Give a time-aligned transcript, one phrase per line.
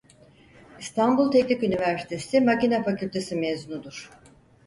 [0.79, 4.09] İstanbul Teknik Üniversitesi Makina Fakültesi mezunudur.